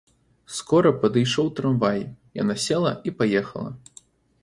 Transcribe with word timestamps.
Скора 0.59 0.91
падышоў 1.03 1.53
трамвай, 1.61 2.01
яна 2.41 2.59
села 2.67 2.91
і 3.09 3.17
паехала. 3.21 3.71